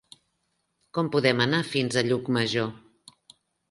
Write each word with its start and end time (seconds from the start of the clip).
Com 0.99 1.13
podem 1.17 1.45
anar 1.47 1.61
fins 1.77 2.01
a 2.03 2.07
Llucmajor? 2.11 2.77